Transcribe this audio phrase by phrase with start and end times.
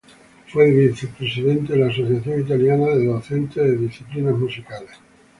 [0.47, 4.89] Fue vicepresidente de la asociación italiana de docentes de disciplinas musicales.